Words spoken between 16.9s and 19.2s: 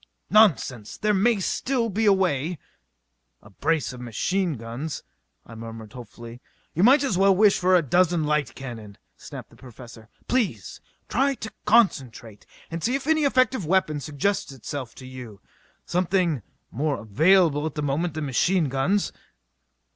available at the moment than machine guns."